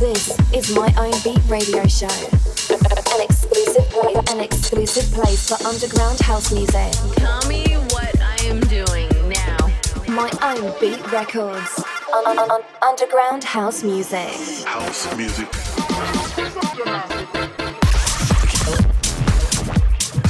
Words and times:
This 0.00 0.30
is 0.54 0.74
my 0.74 0.90
own 0.96 1.12
beat 1.22 1.42
radio 1.46 1.86
show. 1.86 2.08
An 2.08 3.20
exclusive, 3.20 3.84
an 4.30 4.40
exclusive 4.40 5.12
place 5.12 5.46
for 5.46 5.62
underground 5.68 6.18
house 6.20 6.50
music. 6.50 6.90
Tell 7.16 7.46
me 7.46 7.74
what 7.90 8.18
I 8.18 8.36
am 8.44 8.60
doing 8.60 9.10
now. 9.28 9.58
My 10.08 10.30
own 10.40 10.72
beat 10.80 11.12
records. 11.12 11.84
Un- 12.14 12.26
un- 12.26 12.50
un- 12.50 12.62
underground 12.80 13.44
house 13.44 13.82
music. 13.82 14.32
House 14.64 15.14
music. 15.18 15.52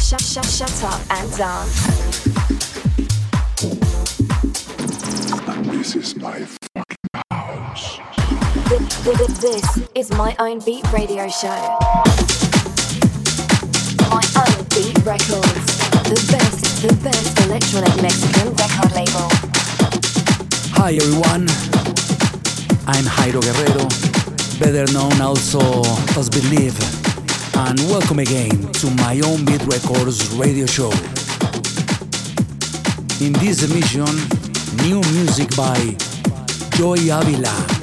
Shut, 0.00 0.21
shut, 0.21 0.46
shut 0.46 0.82
up 0.82 1.00
and 1.11 1.37
dance. 1.37 2.27
And 5.46 5.64
this 5.66 5.94
is 5.94 6.16
my 6.16 6.44
This 9.11 9.91
is 9.96 10.13
my 10.13 10.37
own 10.39 10.61
beat 10.61 10.85
radio 10.93 11.29
show. 11.29 11.49
My 14.07 14.23
own 14.39 14.55
beat 14.71 14.95
records. 15.05 15.67
The 16.07 16.14
best, 16.31 16.81
the 16.81 16.96
best 17.03 17.41
electronic 17.41 18.03
Mexican 18.03 18.55
record 18.55 18.93
label. 18.95 19.27
Hi 20.79 20.95
everyone, 20.95 21.49
I'm 22.86 23.05
Jairo 23.05 23.43
Guerrero, 23.43 23.89
better 24.61 24.86
known 24.93 25.21
also 25.21 25.83
as 26.17 26.31
Believe, 26.31 26.79
and 27.57 27.81
welcome 27.91 28.21
again 28.21 28.71
to 28.75 28.91
my 29.03 29.21
own 29.25 29.45
Beat 29.45 29.67
Records 29.67 30.31
radio 30.35 30.67
show. 30.67 30.93
In 33.19 33.33
this 33.42 33.64
emission, 33.67 34.06
new 34.86 35.00
music 35.11 35.56
by 35.56 35.97
Joy 36.77 37.11
Avila, 37.11 37.80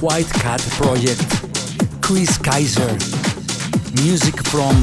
White 0.00 0.30
Cat 0.30 0.60
Project, 0.78 1.20
Chris 2.00 2.38
Kaiser, 2.38 2.92
music 4.00 4.40
from 4.46 4.80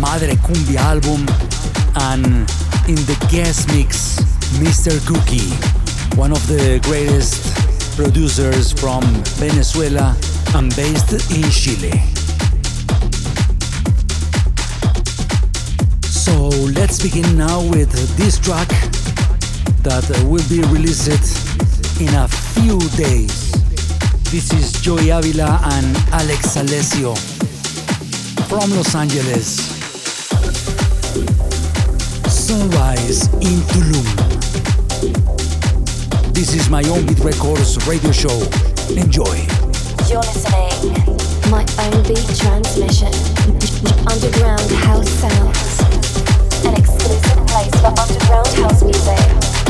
Madre 0.00 0.36
Cumbia 0.36 0.78
album, 0.78 1.26
and 1.96 2.24
in 2.88 2.94
the 3.10 3.26
guest 3.28 3.66
mix, 3.74 4.20
Mr. 4.62 4.94
Cookie, 5.04 5.50
one 6.16 6.30
of 6.30 6.46
the 6.46 6.78
greatest 6.84 7.42
producers 7.96 8.72
from 8.72 9.02
Venezuela 9.42 10.16
and 10.54 10.74
based 10.76 11.12
in 11.32 11.50
Chile. 11.50 11.98
So 16.02 16.50
let's 16.70 17.02
begin 17.02 17.36
now 17.36 17.62
with 17.68 17.90
this 18.16 18.38
track 18.38 18.68
that 19.82 20.08
will 20.28 20.48
be 20.48 20.62
released 20.72 21.08
in 22.00 22.14
a 22.14 22.28
few 22.28 22.78
days. 22.90 23.52
This 24.32 24.50
is 24.54 24.72
Joey 24.80 25.10
Avila 25.10 25.60
and 25.62 25.94
Alex 26.10 26.56
Alessio 26.56 27.14
from 28.48 28.70
Los 28.70 28.94
Angeles. 28.94 29.60
Sunrise 32.32 33.28
in 33.44 33.60
Tulum. 33.68 34.08
This 36.32 36.54
is 36.54 36.70
my 36.70 36.82
own 36.84 37.04
Beat 37.04 37.18
Records 37.18 37.76
radio 37.86 38.10
show. 38.10 38.32
Enjoy. 38.96 39.36
You're 40.08 40.24
listening. 40.24 40.96
My 41.50 41.66
own 41.84 42.02
beat 42.08 42.24
transmission. 42.34 43.12
Underground 44.08 44.64
house 44.80 45.10
sounds. 45.10 45.80
An 46.64 46.72
exclusive 46.72 47.46
place 47.48 47.74
for 47.82 47.92
underground 48.00 48.48
house 48.48 48.82
music. 48.82 49.61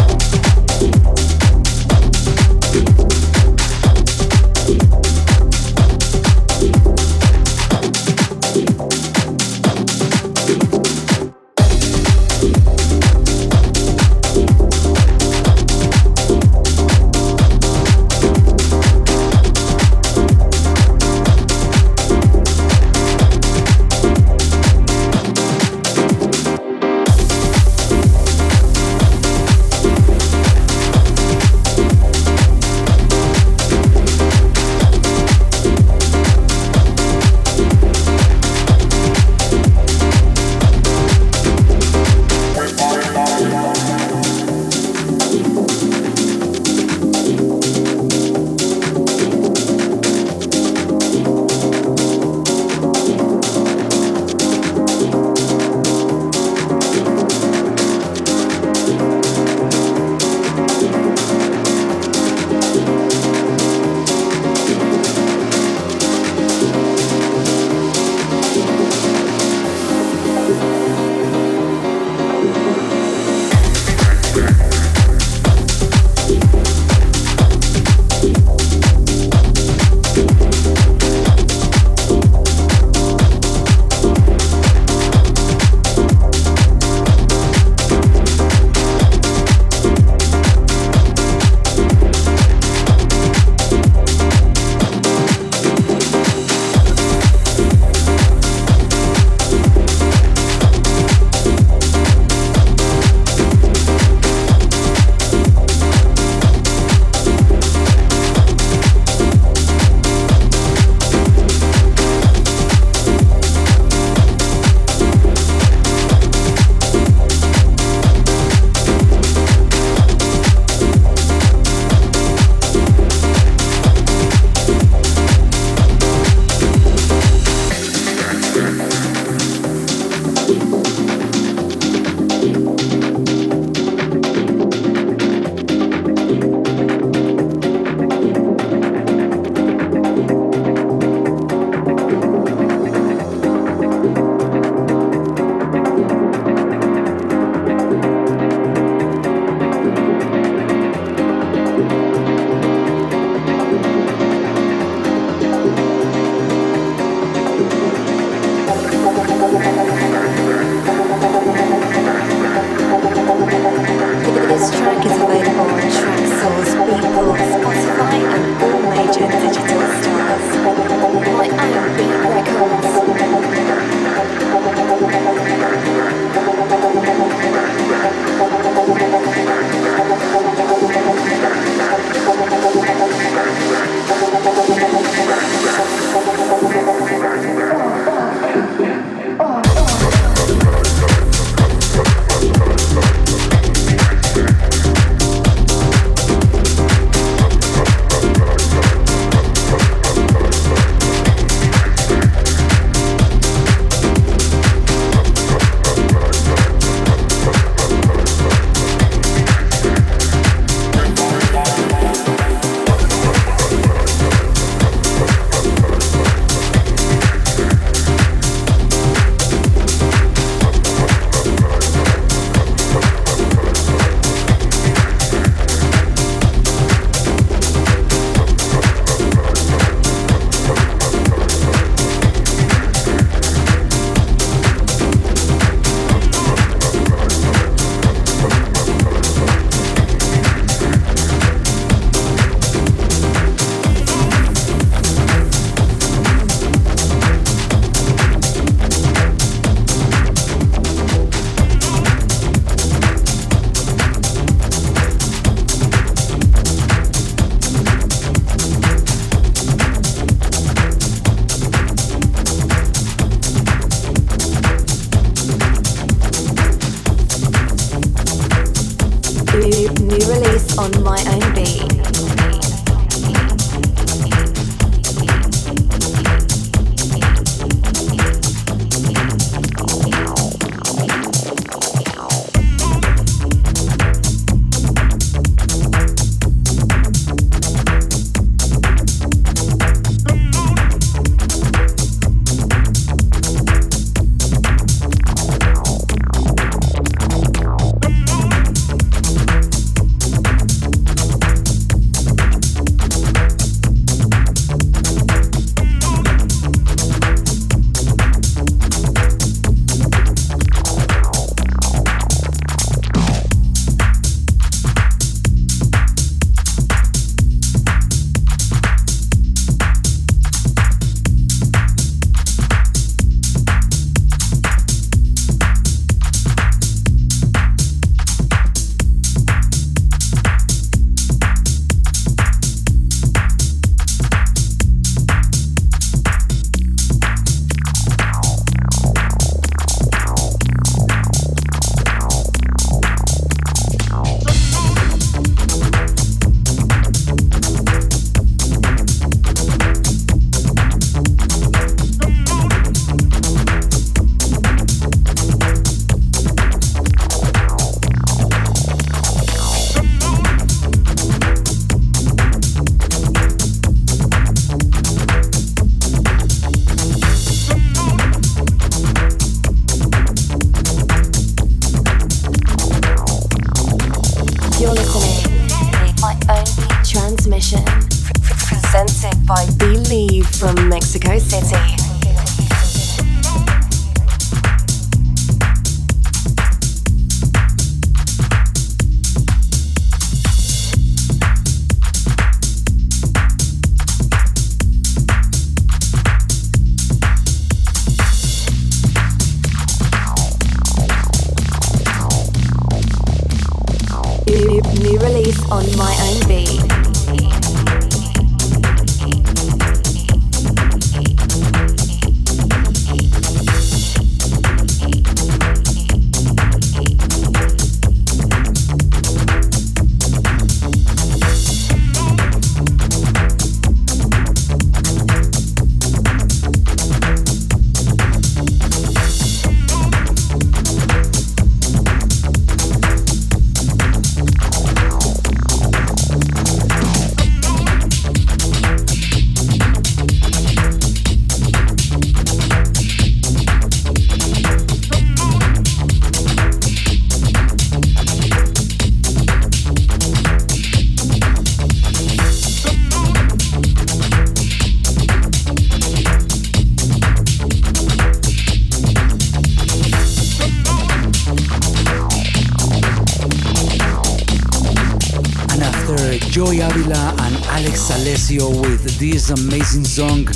With 468.60 469.18
this 469.18 469.48
amazing 469.48 470.04
song, 470.04 470.46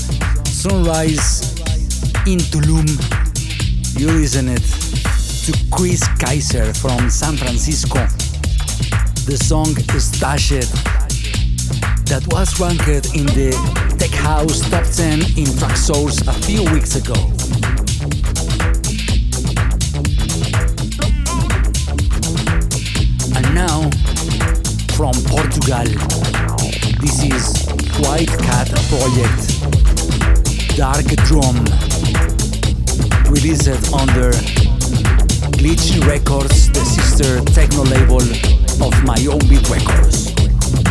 Sunrise 0.45 1.41
in 2.27 2.39
Tulum. 2.53 2.87
You 3.99 4.09
listen 4.09 4.49
it 4.51 4.61
to 5.47 5.53
Chris 5.75 6.07
Kaiser 6.19 6.75
from 6.75 7.09
San 7.09 7.39
Francisco. 7.39 8.01
The 9.25 9.39
song 9.43 9.69
is 9.95 10.13
Stashed 10.13 10.69
that 12.05 12.23
was 12.31 12.61
ranked 12.61 13.15
in 13.17 13.25
the 13.33 13.53
Tech 13.99 14.11
House 14.11 14.61
Top 14.69 14.85
10 14.85 15.21
in 15.39 15.49
Traxsource 15.57 16.21
a 16.29 16.35
few 16.45 16.71
weeks 16.73 16.97
ago. 16.97 17.15
And 23.35 23.55
now, 23.55 23.89
from 24.97 25.15
Portugal, 25.25 25.87
this 27.01 27.23
is 27.23 27.56
White 28.01 28.29
Cat 28.45 28.69
Project 28.89 30.77
Dark 30.77 31.07
Drum 31.25 31.57
released 33.31 33.69
under 33.93 34.31
Glitch 35.57 36.07
Records, 36.07 36.71
the 36.73 36.85
sister 36.85 37.41
techno 37.55 37.85
label 37.85 38.21
of 38.85 39.05
My 39.05 39.17
Own 39.31 39.41
Beat 39.49 39.69
Records. 39.69 40.35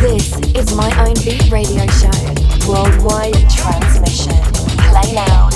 This 0.01 0.35
is 0.55 0.75
My 0.75 0.89
Own 1.07 1.13
Beat 1.23 1.49
radio 1.51 1.85
show, 1.87 2.11
worldwide 2.67 3.49
transmission. 3.49 4.33
Play 4.89 5.13
loud. 5.13 5.54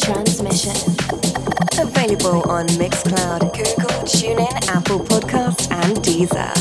Transmission. 0.00 0.76
Available 1.78 2.48
on 2.50 2.66
Mixcloud, 2.78 3.52
Google, 3.52 3.96
TuneIn, 4.04 4.68
Apple 4.68 5.00
Podcast, 5.00 5.70
and 5.70 5.96
Deezer. 5.98 6.59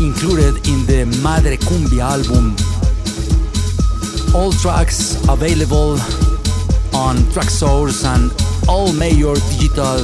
Included 0.00 0.54
in 0.68 0.86
the 0.86 1.04
Madre 1.22 1.56
Cumbia 1.56 2.02
album. 2.02 2.54
All 4.32 4.52
tracks 4.52 5.16
available 5.28 5.98
on 6.94 7.16
Traxsource 7.34 8.04
and 8.04 8.30
all 8.68 8.92
major 8.92 9.34
digital 9.50 9.98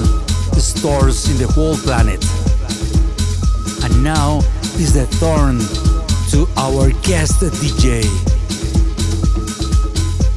stores 0.59 1.31
in 1.31 1.39
the 1.39 1.47
whole 1.53 1.77
planet. 1.77 2.25
And 3.85 4.03
now 4.03 4.39
is 4.83 4.95
the 4.95 5.07
turn 5.23 5.61
to 6.33 6.49
our 6.61 6.91
guest 7.03 7.41
DJ. 7.41 8.03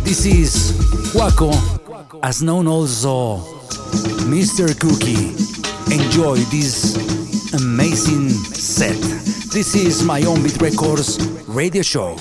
This 0.04 0.26
is 0.26 1.14
Waco, 1.16 1.52
as 2.22 2.44
known 2.44 2.68
also 2.68 3.55
Mr. 4.26 4.68
Cookie. 4.80 5.36
Enjoy 5.94 6.36
this 6.50 6.96
amazing 7.54 8.30
set. 8.30 9.00
This 9.54 9.76
is 9.76 10.04
my 10.04 10.24
own 10.24 10.42
beat 10.42 10.60
records 10.60 11.20
radio 11.48 11.84
show. 11.84 12.18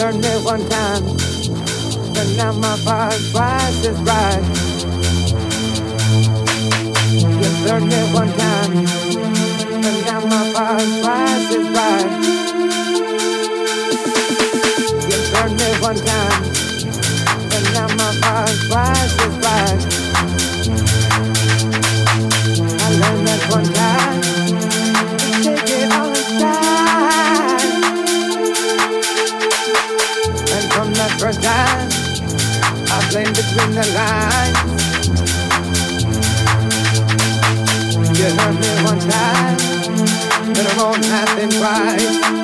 burned 0.00 0.22
me 0.22 0.30
one 0.42 0.66
time, 0.70 1.04
but 2.14 2.26
now 2.34 2.52
my 2.52 2.74
fire's 2.78 3.32
twice 3.32 3.86
as 3.86 4.00
bright. 4.00 4.44
You 7.20 7.50
burned 7.66 7.88
me 7.88 8.00
one 8.14 8.32
time, 8.32 8.84
but 9.82 9.96
now 10.06 10.20
my 10.24 10.52
fire's 10.54 11.00
twice 11.02 11.54
as 11.54 11.68
bright. 11.74 12.19
all 40.80 40.92
night 40.92 41.38
and 41.38 41.52
cry. 41.52 42.39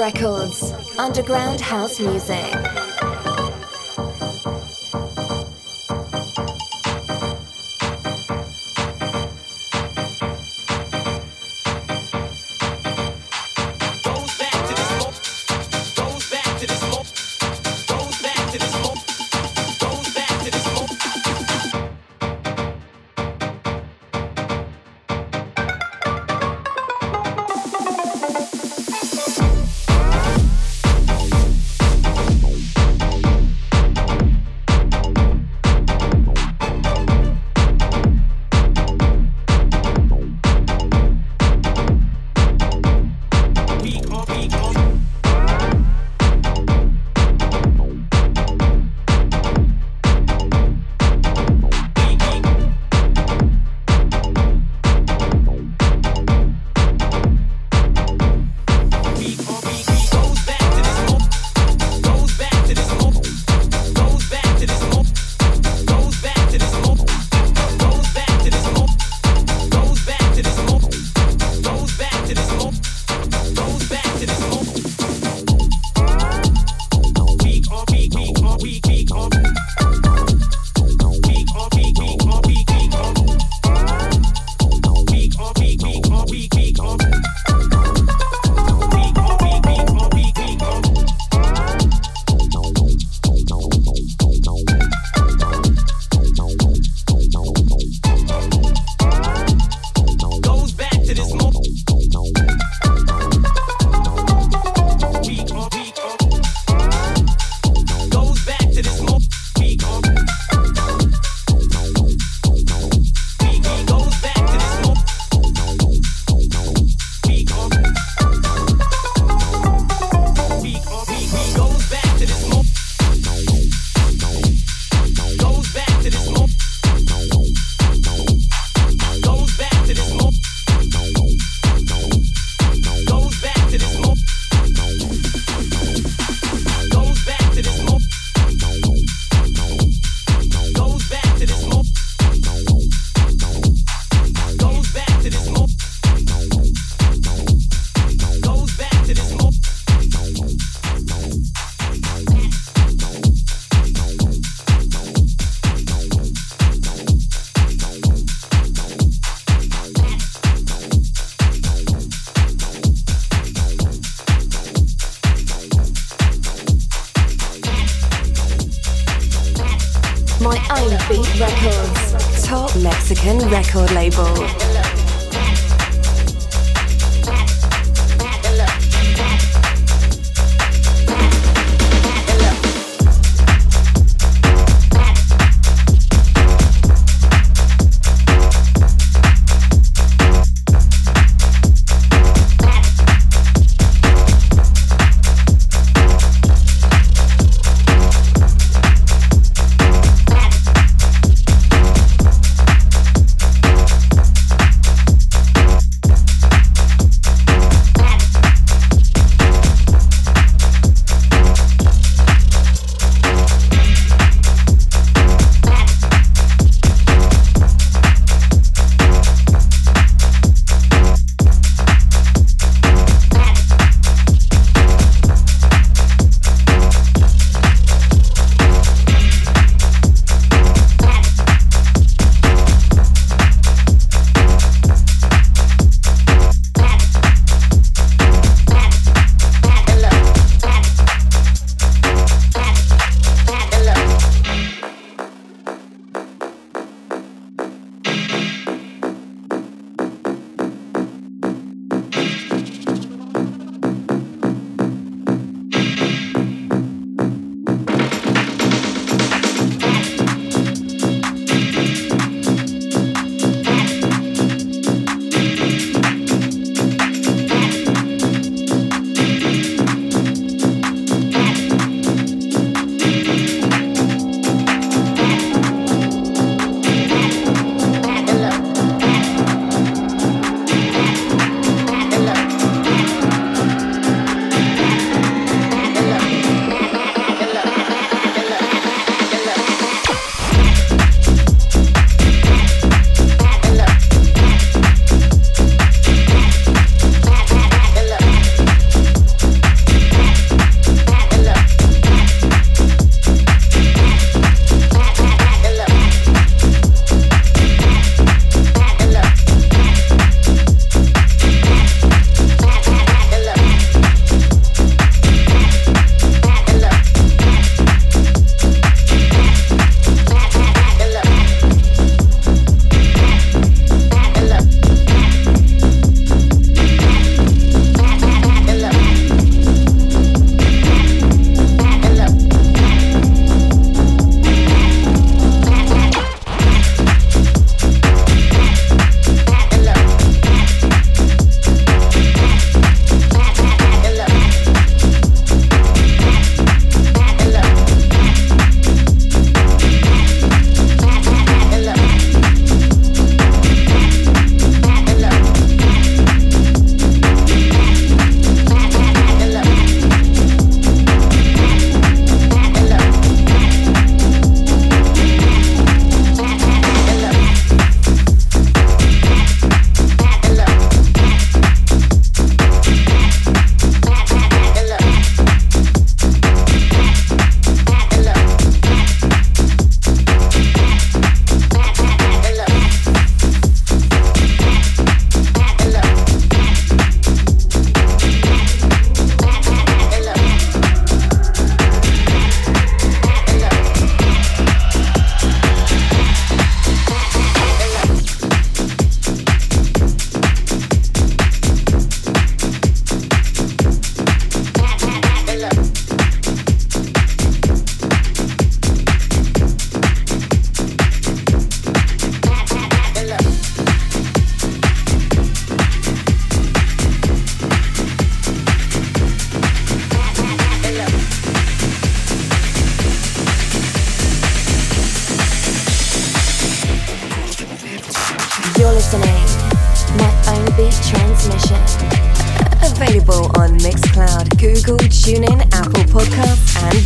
Records, 0.00 0.72
underground 0.96 1.60
house 1.60 2.00
music. 2.00 2.79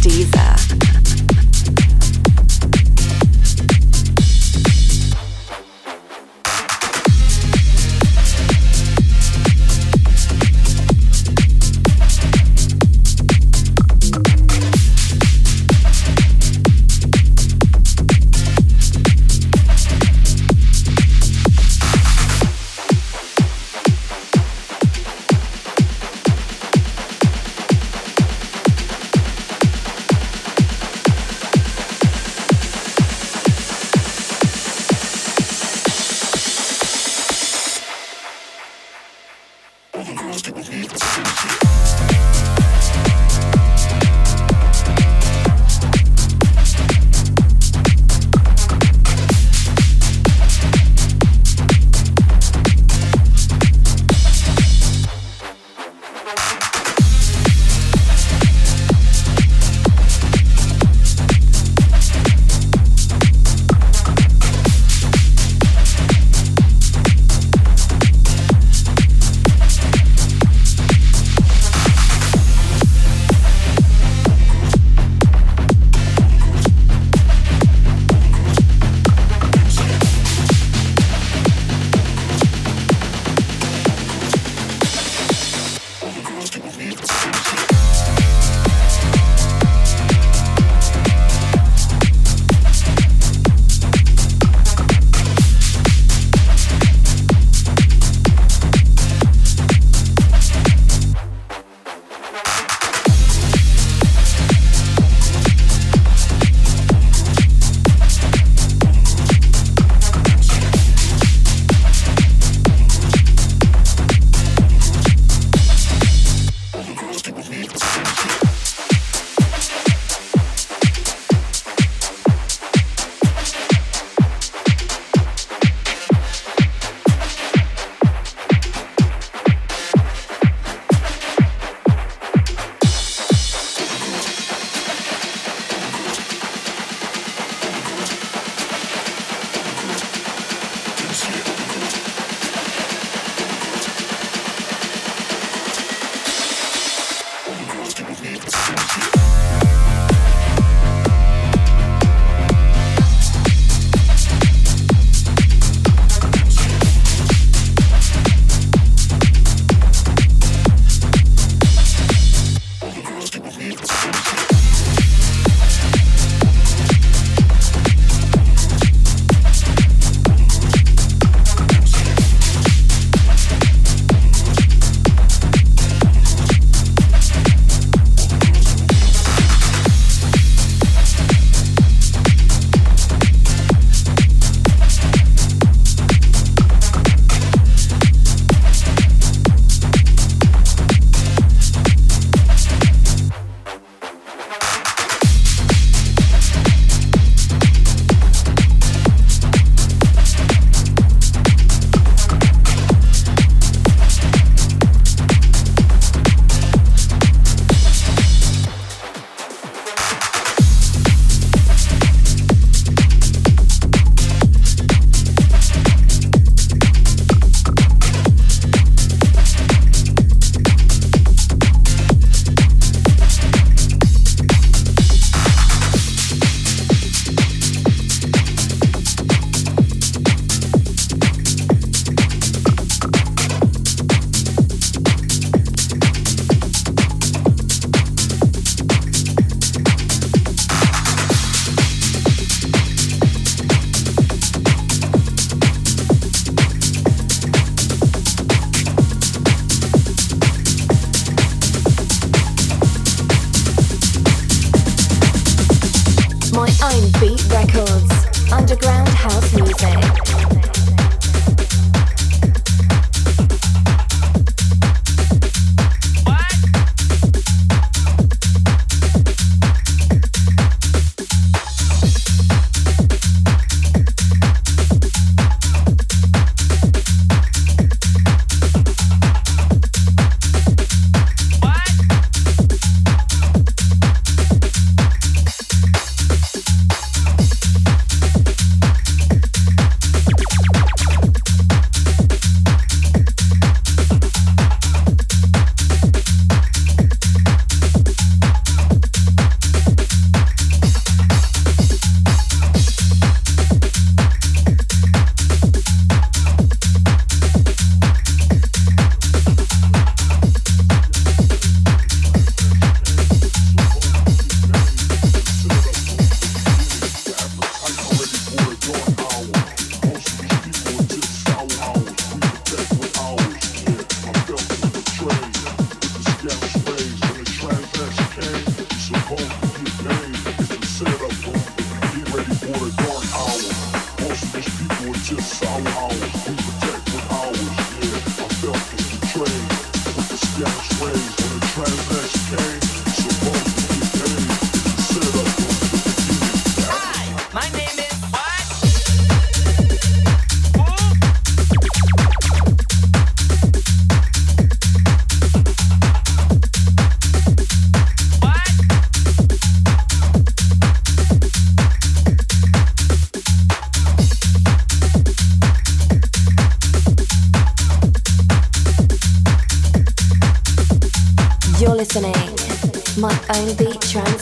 60s. 0.05 0.34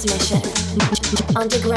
Transmission. 0.07 0.43
Underground 1.37 1.72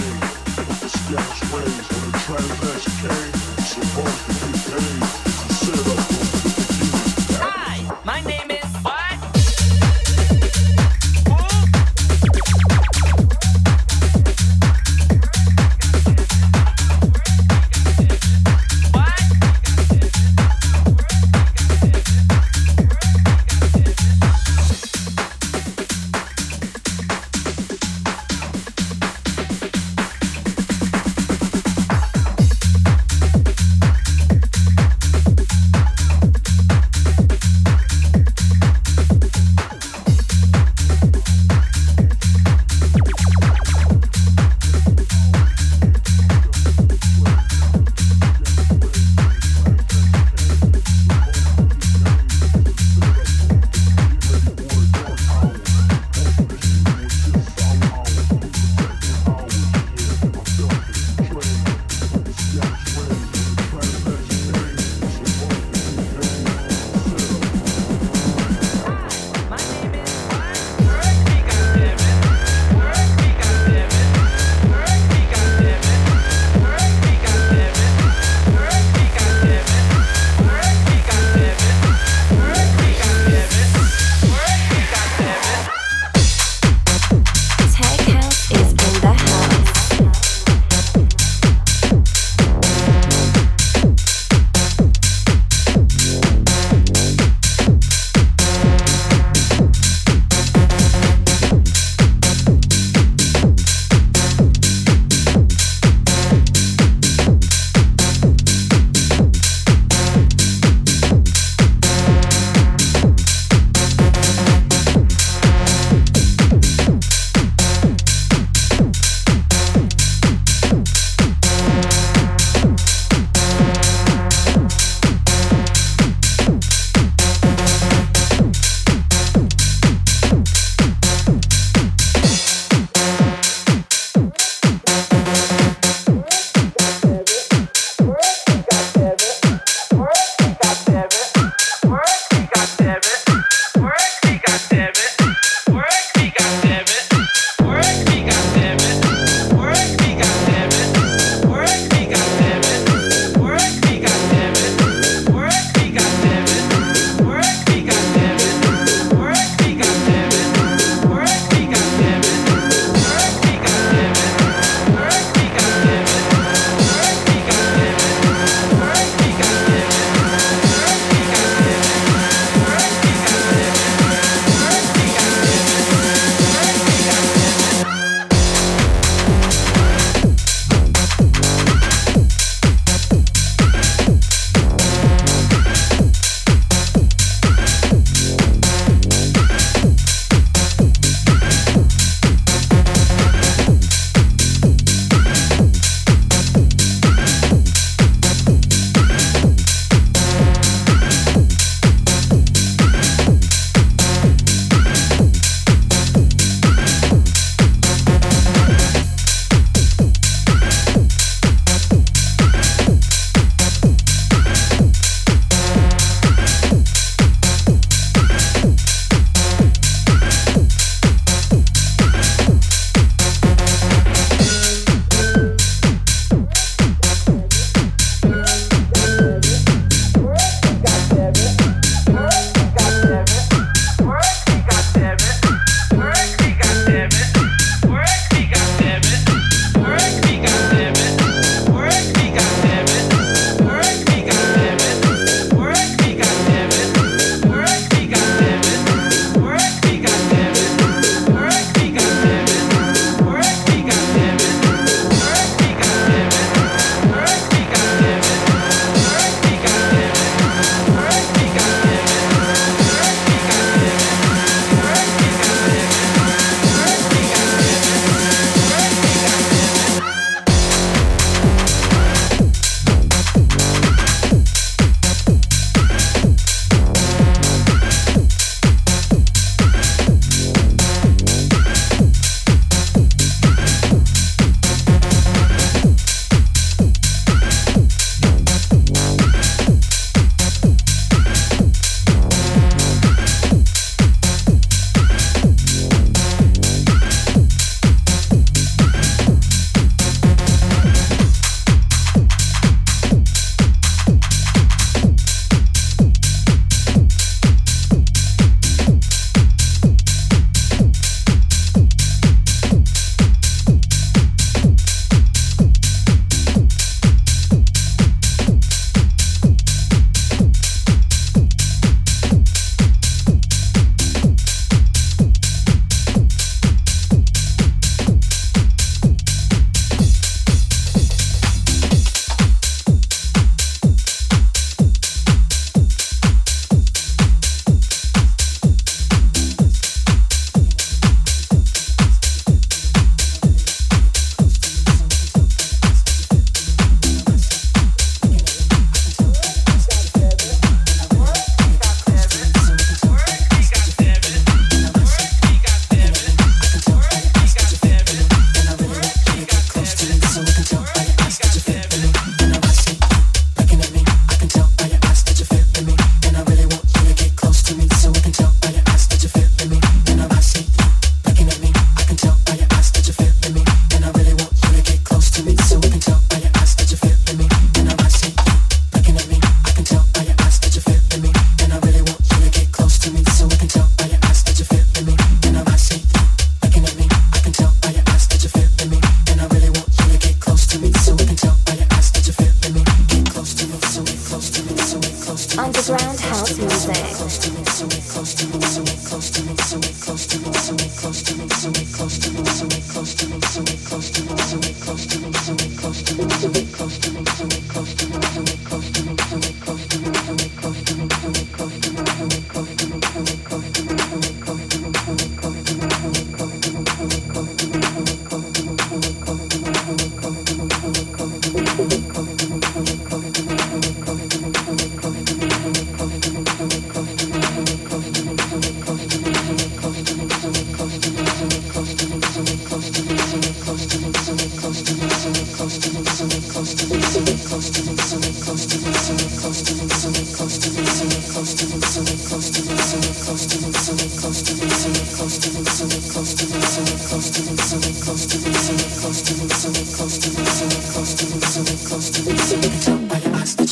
wave, 0.00 0.58
with 0.68 0.80
the 0.80 0.88
is 0.88 1.52
waves, 1.52 1.88
when 1.90 2.12
the 2.12 2.18
transacts 2.18 3.00
came, 3.00 3.32
supposed 3.64 4.26
to 4.26 4.46
be 4.46 5.24
paid. 5.24 5.29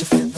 Say 0.05 0.28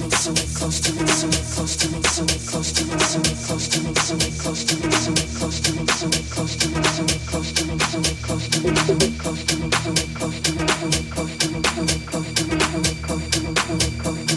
no 0.00 0.32
more. 13.92 14.29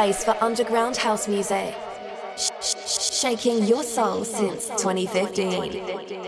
Place 0.00 0.24
for 0.24 0.34
underground 0.42 0.96
house 0.96 1.28
music. 1.28 1.74
Sh- 2.38 2.52
shaking 3.20 3.64
your 3.64 3.82
soul 3.82 4.24
since 4.24 4.68
2015. 4.82 6.19